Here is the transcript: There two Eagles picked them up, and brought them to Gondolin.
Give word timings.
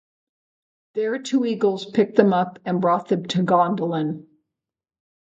There 0.95 1.19
two 1.19 1.45
Eagles 1.45 1.85
picked 1.85 2.15
them 2.15 2.33
up, 2.33 2.57
and 2.65 2.81
brought 2.81 3.09
them 3.09 3.25
to 3.27 3.43
Gondolin. 3.43 4.25